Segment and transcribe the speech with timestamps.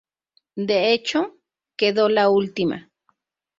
[0.55, 1.37] De hecho,
[1.77, 2.89] quedó la última.